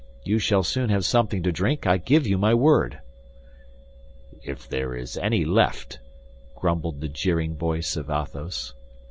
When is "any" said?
5.15-5.45